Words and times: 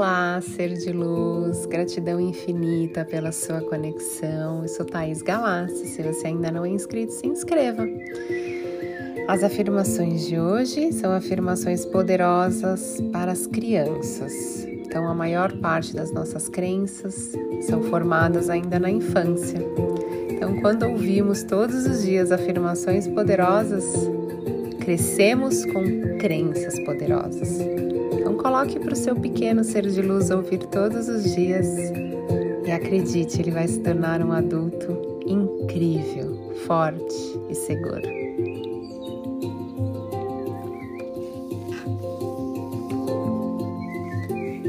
Olá, 0.00 0.40
ser 0.40 0.72
de 0.72 0.92
luz, 0.92 1.66
gratidão 1.66 2.18
infinita 2.18 3.04
pela 3.04 3.30
sua 3.32 3.60
conexão. 3.60 4.62
Eu 4.62 4.68
sou 4.68 4.86
Thaís 4.86 5.20
Galassi. 5.20 5.88
Se 5.88 6.02
você 6.02 6.28
ainda 6.28 6.50
não 6.50 6.64
é 6.64 6.70
inscrito, 6.70 7.12
se 7.12 7.26
inscreva. 7.26 7.86
As 9.28 9.44
afirmações 9.44 10.26
de 10.26 10.40
hoje 10.40 10.90
são 10.94 11.12
afirmações 11.12 11.84
poderosas 11.84 12.96
para 13.12 13.32
as 13.32 13.46
crianças. 13.46 14.64
Então, 14.64 15.06
a 15.06 15.12
maior 15.12 15.52
parte 15.58 15.94
das 15.94 16.10
nossas 16.10 16.48
crenças 16.48 17.32
são 17.68 17.82
formadas 17.82 18.48
ainda 18.48 18.78
na 18.78 18.90
infância. 18.90 19.60
Então, 20.30 20.62
quando 20.62 20.84
ouvimos 20.84 21.42
todos 21.42 21.84
os 21.84 22.06
dias 22.06 22.32
afirmações 22.32 23.06
poderosas, 23.06 23.84
crescemos 24.80 25.62
com 25.66 26.16
crenças 26.16 26.82
poderosas. 26.86 27.58
Coloque 28.40 28.80
para 28.80 28.94
o 28.94 28.96
seu 28.96 29.14
pequeno 29.14 29.62
ser 29.62 29.86
de 29.86 30.00
luz 30.00 30.30
ouvir 30.30 30.60
todos 30.66 31.08
os 31.08 31.34
dias 31.34 31.66
e 32.64 32.70
acredite, 32.70 33.42
ele 33.42 33.50
vai 33.50 33.68
se 33.68 33.80
tornar 33.80 34.22
um 34.22 34.32
adulto 34.32 35.20
incrível, 35.26 36.54
forte 36.66 37.38
e 37.50 37.54
seguro. 37.54 38.02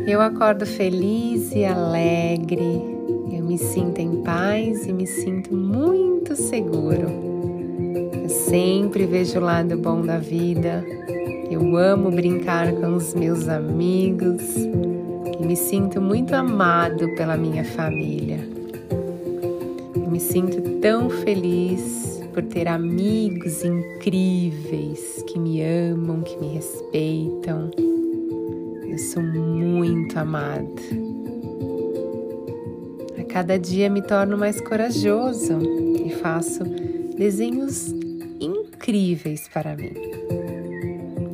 Eu 0.05 0.19
acordo 0.19 0.65
feliz 0.65 1.53
e 1.53 1.63
alegre, 1.63 2.81
eu 3.31 3.41
me 3.41 3.57
sinto 3.57 3.99
em 3.99 4.21
paz 4.21 4.85
e 4.85 4.91
me 4.91 5.07
sinto 5.07 5.55
muito 5.55 6.35
seguro. 6.35 7.07
Eu 8.21 8.27
sempre 8.27 9.05
vejo 9.05 9.39
o 9.39 9.43
lado 9.43 9.77
bom 9.77 10.01
da 10.01 10.17
vida, 10.17 10.83
eu 11.51 11.75
amo 11.75 12.09
brincar 12.09 12.71
com 12.75 12.95
os 12.95 13.13
meus 13.13 13.49
amigos 13.49 14.55
e 14.55 15.45
me 15.45 15.57
sinto 15.57 15.99
muito 15.99 16.33
amado 16.33 17.13
pela 17.15 17.35
minha 17.35 17.65
família. 17.65 18.39
Eu 19.93 20.09
me 20.09 20.19
sinto 20.19 20.61
tão 20.79 21.09
feliz 21.09 22.21
por 22.33 22.41
ter 22.43 22.69
amigos 22.69 23.65
incríveis 23.65 25.21
que 25.27 25.37
me 25.37 25.61
amam, 25.61 26.21
que 26.21 26.37
me 26.37 26.53
respeitam. 26.53 27.69
Eu 28.89 28.97
sou 28.97 29.21
muito 29.21 30.17
amado. 30.17 30.81
A 33.19 33.23
cada 33.25 33.59
dia 33.59 33.89
me 33.89 34.01
torno 34.01 34.37
mais 34.37 34.61
corajoso 34.61 35.59
e 36.05 36.11
faço 36.11 36.63
desenhos 37.17 37.93
incríveis 38.39 39.49
para 39.49 39.75
mim. 39.75 39.91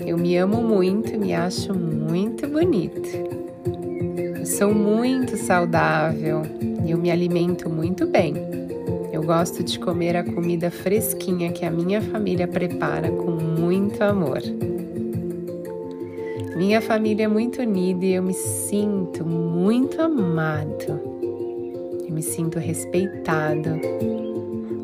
Eu 0.08 0.18
me 0.18 0.38
amo 0.38 0.62
muito 0.62 1.14
e 1.14 1.18
me 1.18 1.34
acho 1.34 1.74
muito 1.74 2.48
bonito. 2.48 3.10
Eu 4.40 4.46
sou 4.46 4.74
muito 4.74 5.36
saudável 5.36 6.44
e 6.86 6.92
eu 6.92 6.98
me 6.98 7.12
alimento 7.12 7.70
muito 7.70 8.08
bem. 8.08 8.34
Eu 9.12 9.22
gosto 9.22 9.62
de 9.62 9.78
comer 9.78 10.16
a 10.16 10.24
comida 10.24 10.72
fresquinha 10.72 11.52
que 11.52 11.66
a 11.66 11.70
minha 11.70 12.02
família 12.02 12.48
prepara 12.48 13.12
com 13.12 13.32
muito 13.32 14.02
amor. 14.02 14.40
Minha 16.56 16.80
família 16.80 17.26
é 17.26 17.28
muito 17.28 17.62
unida 17.62 18.06
e 18.06 18.14
eu 18.14 18.24
me 18.24 18.34
sinto 18.34 19.26
muito 19.26 20.02
amado. 20.02 21.02
Eu 22.08 22.14
me 22.14 22.24
sinto 22.24 22.60
respeitado. 22.60 23.72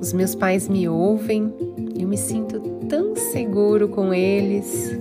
Os 0.03 0.11
meus 0.11 0.35
pais 0.35 0.67
me 0.67 0.85
ouvem, 0.89 1.55
eu 1.97 2.05
me 2.05 2.17
sinto 2.17 2.59
tão 2.89 3.15
seguro 3.15 3.87
com 3.87 4.13
eles 4.13 4.91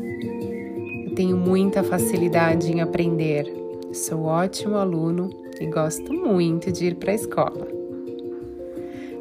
tenho 1.16 1.36
muita 1.36 1.82
facilidade 1.82 2.70
em 2.70 2.80
aprender. 2.80 3.52
Sou 3.92 4.22
ótimo 4.22 4.76
aluno 4.76 5.28
e 5.60 5.66
gosto 5.66 6.14
muito 6.14 6.70
de 6.70 6.86
ir 6.86 6.94
para 6.94 7.10
a 7.10 7.16
escola. 7.16 7.66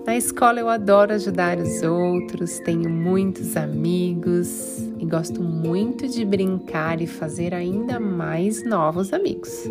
Na 0.06 0.16
escola 0.16 0.60
eu 0.60 0.70
adoro 0.70 1.14
ajudar 1.14 1.58
os 1.58 1.82
outros, 1.82 2.60
tenho 2.60 2.88
muitos 2.88 3.58
amigos 3.58 4.78
e 5.00 5.06
gosto 5.06 5.42
muito 5.42 6.08
de 6.08 6.24
brincar 6.24 7.02
e 7.02 7.08
fazer 7.08 7.56
ainda 7.56 8.00
mais 8.00 8.64
novos 8.64 9.12
amigos. 9.14 9.68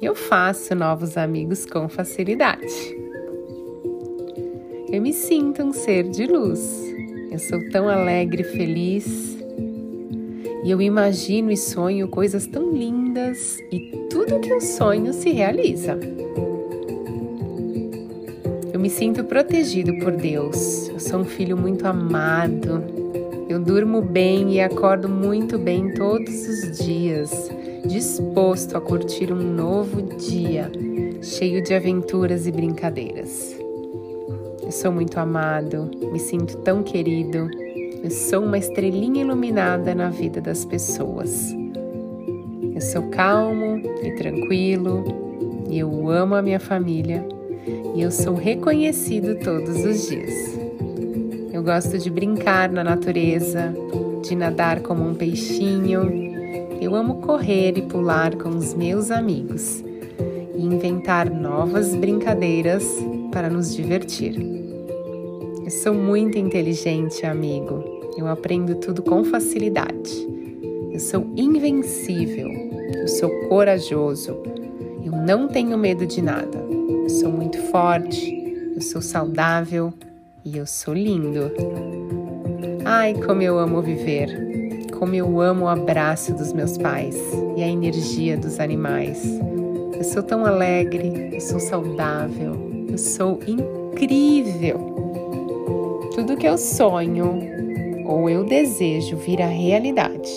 Eu 0.00 0.14
faço 0.14 0.74
novos 0.74 1.18
amigos 1.18 1.66
com 1.66 1.90
facilidade. 1.90 3.01
Eu 4.92 5.00
me 5.00 5.14
sinto 5.14 5.62
um 5.62 5.72
ser 5.72 6.02
de 6.02 6.26
luz. 6.26 6.60
Eu 7.30 7.38
sou 7.38 7.58
tão 7.70 7.88
alegre 7.88 8.42
e 8.42 8.44
feliz 8.44 9.38
e 10.62 10.70
eu 10.70 10.82
imagino 10.82 11.50
e 11.50 11.56
sonho 11.56 12.08
coisas 12.08 12.46
tão 12.46 12.70
lindas 12.70 13.58
e 13.72 14.06
tudo 14.10 14.38
que 14.38 14.52
eu 14.52 14.60
sonho 14.60 15.14
se 15.14 15.30
realiza. 15.30 15.98
Eu 18.70 18.78
me 18.78 18.90
sinto 18.90 19.24
protegido 19.24 19.98
por 19.98 20.12
Deus. 20.12 20.90
Eu 20.90 21.00
sou 21.00 21.20
um 21.20 21.24
filho 21.24 21.56
muito 21.56 21.86
amado. 21.86 22.84
Eu 23.48 23.58
durmo 23.60 24.02
bem 24.02 24.56
e 24.56 24.60
acordo 24.60 25.08
muito 25.08 25.58
bem 25.58 25.94
todos 25.94 26.46
os 26.46 26.78
dias, 26.84 27.50
disposto 27.86 28.76
a 28.76 28.80
curtir 28.80 29.32
um 29.32 29.42
novo 29.54 30.02
dia, 30.18 30.70
cheio 31.22 31.62
de 31.62 31.72
aventuras 31.72 32.46
e 32.46 32.52
brincadeiras. 32.52 33.61
Eu 34.62 34.72
sou 34.72 34.92
muito 34.92 35.18
amado, 35.18 35.90
me 36.12 36.18
sinto 36.18 36.56
tão 36.58 36.82
querido 36.82 37.48
eu 38.02 38.10
sou 38.10 38.42
uma 38.42 38.58
estrelinha 38.58 39.20
iluminada 39.20 39.94
na 39.94 40.10
vida 40.10 40.40
das 40.40 40.64
pessoas. 40.64 41.54
Eu 42.74 42.80
sou 42.80 43.02
calmo 43.10 43.76
e 44.02 44.10
tranquilo, 44.16 45.04
e 45.70 45.78
eu 45.78 46.10
amo 46.10 46.34
a 46.34 46.42
minha 46.42 46.58
família, 46.58 47.24
e 47.94 48.02
eu 48.02 48.10
sou 48.10 48.34
reconhecido 48.34 49.38
todos 49.38 49.84
os 49.84 50.08
dias. 50.08 50.58
Eu 51.52 51.62
gosto 51.62 51.96
de 51.96 52.10
brincar 52.10 52.68
na 52.72 52.82
natureza, 52.82 53.72
de 54.20 54.34
nadar 54.34 54.80
como 54.80 55.08
um 55.08 55.14
peixinho. 55.14 56.02
Eu 56.80 56.96
amo 56.96 57.20
correr 57.20 57.78
e 57.78 57.82
pular 57.82 58.34
com 58.34 58.48
os 58.48 58.74
meus 58.74 59.12
amigos 59.12 59.80
e 60.56 60.60
inventar 60.60 61.30
novas 61.30 61.94
brincadeiras 61.94 62.84
para 63.32 63.48
nos 63.48 63.74
divertir. 63.74 64.36
Eu 65.64 65.70
sou 65.70 65.94
muito 65.94 66.38
inteligente, 66.38 67.24
amigo. 67.24 67.82
Eu 68.16 68.28
aprendo 68.28 68.74
tudo 68.74 69.02
com 69.02 69.24
facilidade. 69.24 70.28
Eu 70.92 71.00
sou 71.00 71.26
invencível. 71.34 72.48
Eu 72.94 73.08
sou 73.08 73.30
corajoso. 73.48 74.36
Eu 75.02 75.12
não 75.12 75.48
tenho 75.48 75.76
medo 75.78 76.06
de 76.06 76.20
nada. 76.20 76.58
Eu 76.58 77.08
sou 77.08 77.32
muito 77.32 77.58
forte. 77.68 78.38
Eu 78.76 78.82
sou 78.82 79.00
saudável 79.00 79.92
e 80.44 80.58
eu 80.58 80.66
sou 80.66 80.92
lindo. 80.92 81.50
Ai, 82.84 83.14
como 83.14 83.40
eu 83.42 83.58
amo 83.58 83.80
viver. 83.80 84.86
Como 84.98 85.14
eu 85.14 85.40
amo 85.40 85.64
o 85.64 85.68
abraço 85.68 86.34
dos 86.34 86.52
meus 86.52 86.76
pais 86.76 87.16
e 87.56 87.62
a 87.62 87.66
energia 87.66 88.36
dos 88.36 88.60
animais. 88.60 89.22
Eu 89.96 90.04
sou 90.04 90.22
tão 90.22 90.44
alegre, 90.44 91.30
eu 91.32 91.40
sou 91.40 91.60
saudável, 91.60 92.71
eu 92.92 92.98
sou 92.98 93.38
incrível. 93.46 94.78
Tudo 96.14 96.36
que 96.36 96.46
eu 96.46 96.58
sonho 96.58 97.40
ou 98.06 98.28
eu 98.28 98.44
desejo 98.44 99.16
vir 99.16 99.40
à 99.40 99.46
realidade. 99.46 100.30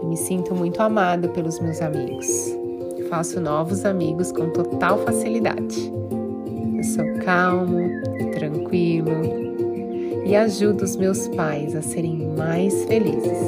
Eu 0.00 0.08
me 0.08 0.16
sinto 0.16 0.54
muito 0.54 0.80
amado 0.80 1.28
pelos 1.28 1.60
meus 1.60 1.82
amigos. 1.82 2.26
Faço 3.10 3.38
novos 3.38 3.84
amigos 3.84 4.32
com 4.32 4.48
total 4.48 4.96
facilidade. 5.04 5.92
Eu 6.74 6.84
sou 6.84 7.04
calmo, 7.22 7.86
tranquilo 8.32 9.44
e 10.24 10.34
ajudo 10.34 10.84
os 10.84 10.96
meus 10.96 11.28
pais 11.28 11.76
a 11.76 11.82
serem 11.82 12.34
mais 12.34 12.86
felizes. 12.86 13.38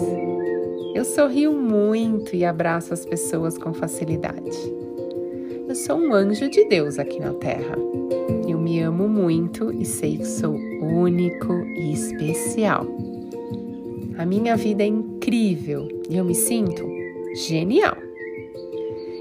Eu 0.95 1.07
sorrio 1.07 1.55
muito 1.55 2.37
e 2.37 2.45
abraço 2.45 2.93
as 2.93 3.07
pessoas 3.07 3.57
com 3.57 3.73
facilidade. 3.73 4.78
Sou 5.87 5.97
um 5.97 6.13
anjo 6.13 6.51
de 6.51 6.65
Deus 6.65 6.99
aqui 6.99 7.21
na 7.21 7.33
Terra. 7.35 7.77
Eu 8.49 8.59
me 8.59 8.81
amo 8.81 9.09
muito 9.09 9.73
e 9.73 9.85
sei 9.85 10.19
que 10.19 10.27
sou 10.27 10.53
único 10.53 11.53
e 11.77 11.93
especial. 11.93 12.85
A 14.19 14.27
minha 14.27 14.57
vida 14.57 14.83
é 14.83 14.87
incrível 14.87 15.87
e 16.11 16.17
eu 16.17 16.25
me 16.25 16.35
sinto 16.35 16.85
genial. 17.47 17.97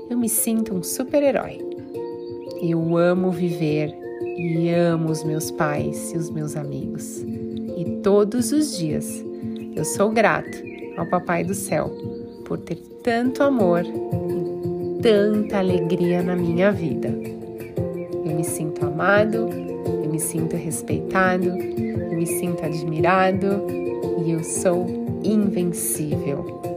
Eu 0.09 0.17
me 0.17 0.27
sinto 0.27 0.73
um 0.73 0.81
super-herói. 0.81 1.59
Eu 2.59 2.97
amo 2.97 3.29
viver 3.29 3.95
e 4.35 4.71
amo 4.71 5.11
os 5.11 5.23
meus 5.23 5.51
pais 5.51 6.11
e 6.11 6.17
os 6.17 6.31
meus 6.31 6.55
amigos. 6.55 7.21
E 7.77 7.99
todos 8.01 8.51
os 8.51 8.75
dias 8.75 9.23
eu 9.75 9.85
sou 9.85 10.09
grato 10.09 10.57
ao 10.97 11.05
Papai 11.05 11.43
do 11.43 11.53
Céu 11.53 11.91
por 12.45 12.57
ter 12.57 12.77
tanto 13.03 13.43
amor 13.43 13.83
tanta 15.07 15.59
alegria 15.59 16.21
na 16.21 16.35
minha 16.35 16.69
vida. 16.69 17.07
Eu 17.07 18.35
me 18.35 18.43
sinto 18.43 18.85
amado, 18.85 19.47
eu 20.03 20.11
me 20.11 20.19
sinto 20.19 20.57
respeitado, 20.57 21.47
eu 21.47 22.17
me 22.17 22.27
sinto 22.27 22.65
admirado 22.65 23.65
e 24.25 24.31
eu 24.31 24.43
sou 24.43 24.85
invencível. 25.23 26.76